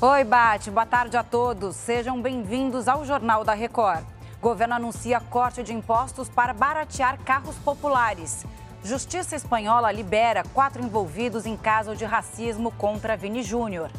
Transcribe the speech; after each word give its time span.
Oi, 0.00 0.22
Bate. 0.22 0.70
Boa 0.70 0.86
tarde 0.86 1.16
a 1.16 1.24
todos. 1.24 1.74
Sejam 1.74 2.22
bem-vindos 2.22 2.86
ao 2.86 3.04
Jornal 3.04 3.42
da 3.42 3.52
Record. 3.52 4.04
Governo 4.40 4.74
anuncia 4.74 5.18
corte 5.18 5.60
de 5.64 5.72
impostos 5.72 6.28
para 6.28 6.52
baratear 6.52 7.18
carros 7.24 7.56
populares. 7.56 8.46
Justiça 8.84 9.34
espanhola 9.34 9.90
libera 9.90 10.44
quatro 10.54 10.80
envolvidos 10.80 11.46
em 11.46 11.56
caso 11.56 11.96
de 11.96 12.04
racismo 12.04 12.70
contra 12.70 13.16
Vini 13.16 13.42
Júnior. 13.42 13.90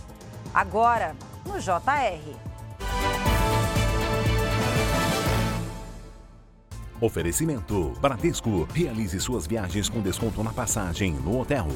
Agora, 0.54 1.14
no 1.46 1.60
JR. 1.60 2.34
Oferecimento: 7.02 7.90
Bradesco. 8.00 8.66
Realize 8.74 9.20
suas 9.20 9.46
viagens 9.46 9.90
com 9.90 10.00
desconto 10.00 10.42
na 10.46 10.54
passagem 10.54 11.12
no 11.12 11.42
hotel. 11.42 11.68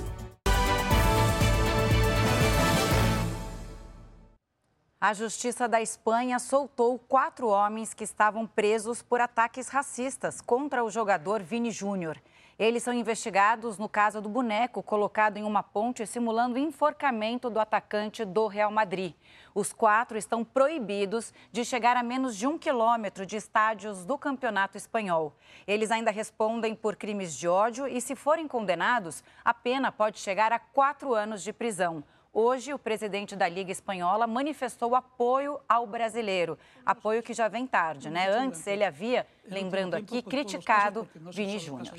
A 5.06 5.14
Justiça 5.14 5.68
da 5.68 5.82
Espanha 5.82 6.40
soltou 6.40 6.98
quatro 6.98 7.50
homens 7.50 7.94
que 7.94 8.06
estavam 8.06 8.48
presos 8.48 9.02
por 9.02 9.20
ataques 9.20 9.68
racistas 9.68 10.40
contra 10.40 10.82
o 10.82 10.90
jogador 10.90 11.44
Vini 11.44 11.72
Júnior. 11.72 12.18
Eles 12.58 12.84
são 12.84 12.94
investigados 12.94 13.78
no 13.78 13.90
caso 13.90 14.22
do 14.22 14.30
boneco 14.30 14.82
colocado 14.82 15.36
em 15.36 15.44
uma 15.44 15.62
ponte 15.62 16.08
simulando 16.08 16.58
enforcamento 16.58 17.50
do 17.50 17.60
atacante 17.60 18.24
do 18.24 18.48
Real 18.48 18.72
Madrid. 18.72 19.14
Os 19.54 19.74
quatro 19.74 20.18
estão 20.18 20.42
proibidos 20.42 21.34
de 21.52 21.66
chegar 21.66 21.98
a 21.98 22.02
menos 22.02 22.38
de 22.38 22.48
um 22.48 22.58
quilômetro 22.58 23.26
de 23.26 23.36
estádios 23.36 24.06
do 24.06 24.18
campeonato 24.18 24.78
espanhol. 24.78 25.36
Eles 25.68 25.92
ainda 25.92 26.12
respondem 26.12 26.74
por 26.74 26.96
crimes 26.96 27.36
de 27.36 27.46
ódio 27.46 27.90
e, 27.90 28.00
se 28.00 28.16
forem 28.16 28.48
condenados, 28.48 29.22
a 29.44 29.54
pena 29.54 29.92
pode 29.92 30.22
chegar 30.22 30.54
a 30.54 30.60
quatro 30.60 31.14
anos 31.14 31.44
de 31.44 31.52
prisão. 31.52 32.06
Hoje, 32.36 32.74
o 32.74 32.80
presidente 32.80 33.36
da 33.36 33.48
Liga 33.48 33.72
Espanhola 33.72 34.26
manifestou 34.26 34.96
apoio 34.96 35.60
ao 35.70 35.86
brasileiro. 35.86 36.58
Apoio 36.84 37.22
que 37.22 37.32
já 37.32 37.48
vem 37.48 37.68
tarde, 37.68 38.10
né? 38.10 38.28
Antes, 38.28 38.66
ele 38.66 38.84
havia, 38.84 39.28
lembrando 39.46 39.94
aqui, 39.94 40.20
criticado 40.24 41.08
Vini 41.32 41.60
Júnior. 41.60 41.94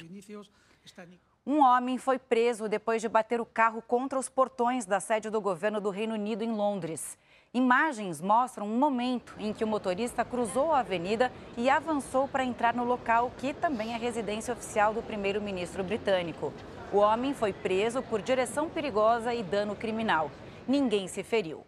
Um 1.47 1.61
homem 1.61 1.99
foi 1.99 2.19
preso 2.19 2.69
depois 2.69 3.01
de 3.01 3.09
bater 3.09 3.41
o 3.41 3.47
carro 3.47 3.81
contra 3.81 4.19
os 4.19 4.29
portões 4.29 4.85
da 4.85 4.99
sede 4.99 5.31
do 5.31 5.41
governo 5.41 5.81
do 5.81 5.91
Reino 5.91 6.15
Unido 6.15 6.43
em 6.43 6.51
Londres. 6.51 7.17
Imagens 7.55 8.21
mostram 8.21 8.67
um 8.67 8.77
momento 8.77 9.33
em 9.39 9.53
que 9.53 9.63
o 9.63 9.67
motorista 9.67 10.25
cruzou 10.25 10.73
a 10.73 10.81
avenida 10.81 11.31
e 11.57 11.71
avançou 11.71 12.27
para 12.27 12.45
entrar 12.45 12.75
no 12.75 12.83
local 12.83 13.31
que 13.39 13.55
também 13.55 13.95
é 13.95 13.97
residência 13.97 14.53
oficial 14.53 14.93
do 14.93 15.01
primeiro-ministro 15.01 15.85
britânico. 15.85 16.53
O 16.93 16.97
homem 16.97 17.33
foi 17.33 17.53
preso 17.53 18.03
por 18.03 18.21
direção 18.21 18.69
perigosa 18.69 19.33
e 19.33 19.41
dano 19.45 19.77
criminal. 19.77 20.33
Ninguém 20.67 21.07
se 21.07 21.23
feriu. 21.23 21.65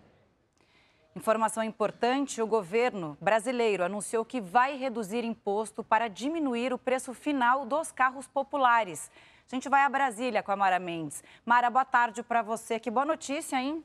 Informação 1.15 1.63
importante: 1.63 2.43
o 2.43 2.49
governo 2.49 3.17
brasileiro 3.21 3.85
anunciou 3.85 4.25
que 4.25 4.41
vai 4.41 4.77
reduzir 4.77 5.23
imposto 5.23 5.85
para 5.85 6.09
diminuir 6.09 6.73
o 6.73 6.79
preço 6.79 7.15
final 7.15 7.65
dos 7.65 7.93
carros 7.93 8.27
populares. 8.27 9.09
A 9.49 9.55
gente 9.55 9.69
vai 9.69 9.83
a 9.83 9.89
Brasília 9.89 10.43
com 10.43 10.51
a 10.51 10.57
Mara 10.57 10.81
Mendes. 10.81 11.23
Mara, 11.45 11.71
boa 11.71 11.85
tarde 11.85 12.25
para 12.25 12.43
você. 12.43 12.81
Que 12.81 12.91
boa 12.91 13.07
notícia, 13.07 13.63
hein? 13.63 13.85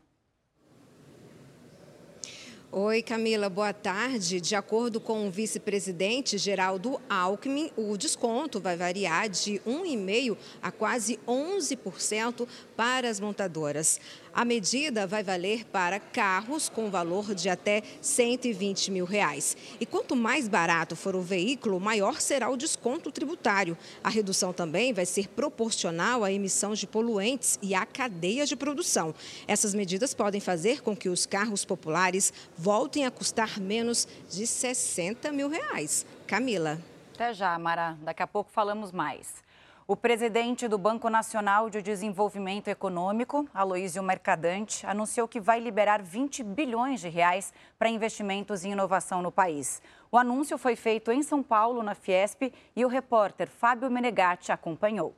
Oi, 2.74 3.02
Camila, 3.02 3.50
boa 3.50 3.74
tarde. 3.74 4.40
De 4.40 4.56
acordo 4.56 5.02
com 5.02 5.28
o 5.28 5.30
vice-presidente 5.30 6.38
Geraldo 6.38 7.02
Alckmin, 7.10 7.70
o 7.76 7.98
desconto 7.98 8.62
vai 8.62 8.78
variar 8.78 9.28
de 9.28 9.60
1,5% 9.68 10.38
a 10.62 10.72
quase 10.72 11.20
11% 11.28 12.48
para 12.78 13.10
as 13.10 13.20
montadoras. 13.20 14.00
A 14.34 14.46
medida 14.46 15.06
vai 15.06 15.22
valer 15.22 15.66
para 15.66 16.00
carros 16.00 16.70
com 16.70 16.90
valor 16.90 17.36
de 17.36 17.50
até 17.50 17.84
120 18.00 18.90
mil 18.90 19.04
reais. 19.04 19.58
E 19.78 19.86
quanto 19.86 20.16
mais 20.16 20.48
barato 20.48 20.96
for 20.96 21.14
o 21.14 21.22
veículo, 21.22 21.78
maior 21.82 22.22
será 22.22 22.50
o 22.50 22.56
desconto 22.56 23.12
tributário. 23.12 23.78
A 24.02 24.10
redução 24.10 24.54
também 24.54 24.94
vai 24.94 25.06
ser 25.06 25.28
proporcional 25.28 26.24
à 26.24 26.32
emissão 26.32 26.74
de 26.74 26.88
poluentes 26.88 27.60
e 27.62 27.76
à 27.76 27.86
cadeia 27.86 28.46
de 28.46 28.56
produção. 28.56 29.14
Essas 29.46 29.74
medidas 29.74 30.14
podem 30.14 30.40
fazer 30.40 30.82
com 30.82 30.96
que 30.96 31.10
os 31.10 31.26
carros 31.26 31.66
populares 31.66 32.32
voltem 32.62 33.08
a 33.08 33.12
custar 33.12 33.60
menos 33.60 34.08
de 34.30 34.46
60 34.46 35.32
mil 35.32 35.50
reais. 35.50 36.06
Camila. 36.28 36.80
Até 37.16 37.34
já, 37.34 37.58
Mara. 37.58 37.98
Daqui 38.04 38.22
a 38.22 38.28
pouco 38.28 38.52
falamos 38.52 38.92
mais. 38.92 39.42
O 39.88 39.96
presidente 39.96 40.68
do 40.68 40.78
Banco 40.78 41.10
Nacional 41.10 41.72
de 41.72 41.82
Desenvolvimento 41.82 42.68
Econômico, 42.68 43.50
Aloísio 43.52 44.04
Mercadante, 44.04 44.86
anunciou 44.86 45.28
que 45.28 45.40
vai 45.40 45.60
liberar 45.60 46.04
20 46.04 46.44
bilhões 46.44 47.02
de 47.02 47.10
reais 47.10 47.52
para 47.80 47.90
investimentos 47.90 48.64
em 48.64 48.74
inovação 48.74 49.24
no 49.24 49.32
país. 49.32 49.82
O 50.12 50.18
anúncio 50.18 50.56
foi 50.56 50.76
feito 50.76 51.12
em 51.12 51.24
São 51.24 51.42
Paulo, 51.42 51.82
na 51.82 51.96
Fiesp, 51.96 52.54
e 52.76 52.86
o 52.86 52.88
repórter 52.88 53.50
Fábio 53.50 53.90
Menegatti 53.90 54.52
acompanhou. 54.52 55.16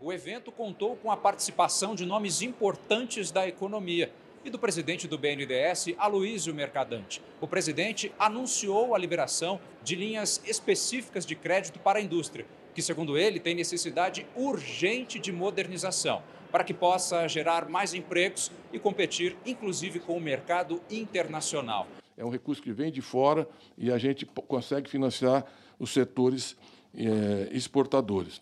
O 0.00 0.12
evento 0.12 0.52
contou 0.52 0.94
com 0.94 1.10
a 1.10 1.16
participação 1.16 1.96
de 1.96 2.06
nomes 2.06 2.40
importantes 2.40 3.32
da 3.32 3.48
economia 3.48 4.12
e 4.48 4.50
do 4.50 4.58
presidente 4.58 5.06
do 5.06 5.18
BNDES, 5.18 5.94
Aloísio 5.98 6.54
Mercadante. 6.54 7.22
O 7.38 7.46
presidente 7.46 8.10
anunciou 8.18 8.94
a 8.94 8.98
liberação 8.98 9.60
de 9.84 9.94
linhas 9.94 10.42
específicas 10.46 11.26
de 11.26 11.34
crédito 11.34 11.78
para 11.78 11.98
a 11.98 12.02
indústria 12.02 12.46
que, 12.74 12.80
segundo 12.80 13.18
ele, 13.18 13.38
tem 13.38 13.54
necessidade 13.54 14.26
urgente 14.34 15.18
de 15.18 15.30
modernização 15.32 16.22
para 16.50 16.64
que 16.64 16.72
possa 16.72 17.28
gerar 17.28 17.68
mais 17.68 17.92
empregos 17.92 18.50
e 18.72 18.78
competir, 18.78 19.36
inclusive, 19.44 20.00
com 20.00 20.16
o 20.16 20.20
mercado 20.20 20.80
internacional. 20.90 21.86
É 22.16 22.24
um 22.24 22.30
recurso 22.30 22.62
que 22.62 22.72
vem 22.72 22.90
de 22.90 23.02
fora 23.02 23.46
e 23.76 23.92
a 23.92 23.98
gente 23.98 24.24
consegue 24.24 24.88
financiar 24.88 25.44
os 25.78 25.92
setores 25.92 26.56
é, 26.94 27.48
exportadores. 27.52 28.40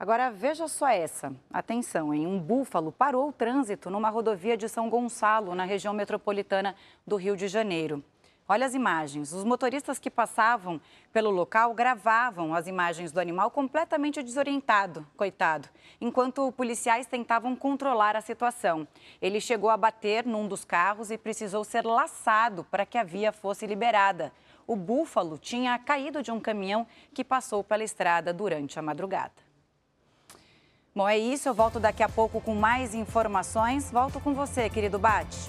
Agora 0.00 0.30
veja 0.30 0.68
só 0.68 0.86
essa. 0.88 1.34
Atenção, 1.52 2.14
em 2.14 2.24
um 2.24 2.38
búfalo 2.38 2.92
parou 2.92 3.30
o 3.30 3.32
trânsito 3.32 3.90
numa 3.90 4.08
rodovia 4.08 4.56
de 4.56 4.68
São 4.68 4.88
Gonçalo, 4.88 5.56
na 5.56 5.64
região 5.64 5.92
metropolitana 5.92 6.76
do 7.04 7.16
Rio 7.16 7.36
de 7.36 7.48
Janeiro. 7.48 8.04
Olha 8.48 8.64
as 8.64 8.74
imagens. 8.74 9.32
Os 9.32 9.42
motoristas 9.42 9.98
que 9.98 10.08
passavam 10.08 10.80
pelo 11.12 11.30
local 11.30 11.74
gravavam 11.74 12.54
as 12.54 12.68
imagens 12.68 13.10
do 13.10 13.18
animal 13.18 13.50
completamente 13.50 14.22
desorientado, 14.22 15.04
coitado, 15.16 15.68
enquanto 16.00 16.52
policiais 16.52 17.08
tentavam 17.08 17.56
controlar 17.56 18.14
a 18.14 18.20
situação. 18.20 18.86
Ele 19.20 19.40
chegou 19.40 19.68
a 19.68 19.76
bater 19.76 20.24
num 20.24 20.46
dos 20.46 20.64
carros 20.64 21.10
e 21.10 21.18
precisou 21.18 21.64
ser 21.64 21.84
laçado 21.84 22.62
para 22.70 22.86
que 22.86 22.98
a 22.98 23.02
via 23.02 23.32
fosse 23.32 23.66
liberada. 23.66 24.32
O 24.64 24.76
búfalo 24.76 25.38
tinha 25.38 25.76
caído 25.76 26.22
de 26.22 26.30
um 26.30 26.38
caminhão 26.38 26.86
que 27.12 27.24
passou 27.24 27.64
pela 27.64 27.82
estrada 27.82 28.32
durante 28.32 28.78
a 28.78 28.82
madrugada. 28.82 29.47
Bom, 30.98 31.08
é 31.08 31.16
isso. 31.16 31.48
Eu 31.48 31.54
volto 31.54 31.78
daqui 31.78 32.02
a 32.02 32.08
pouco 32.08 32.40
com 32.40 32.56
mais 32.56 32.92
informações. 32.92 33.88
Volto 33.88 34.18
com 34.18 34.34
você, 34.34 34.68
querido 34.68 34.98
Bate. 34.98 35.48